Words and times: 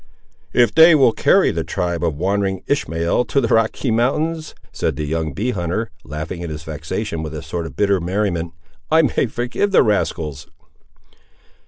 "If 0.51 0.73
they 0.73 0.95
will 0.95 1.11
carry 1.11 1.51
the 1.51 1.63
tribe 1.63 2.03
of 2.03 2.15
wandering 2.17 2.63
Ishmael 2.65 3.23
to 3.25 3.39
the 3.39 3.49
Rocky 3.49 3.91
Mountains," 3.91 4.55
said 4.71 4.95
the 4.95 5.05
young 5.05 5.31
bee 5.33 5.51
hunter, 5.51 5.91
laughing 6.03 6.41
in 6.41 6.49
his 6.49 6.63
vexation 6.63 7.21
with 7.21 7.35
a 7.35 7.43
sort 7.43 7.67
of 7.67 7.75
bitter 7.75 7.99
merriment, 7.99 8.51
"I 8.89 9.03
may 9.03 9.27
forgive 9.27 9.69
the 9.69 9.83
rascals." 9.83 10.47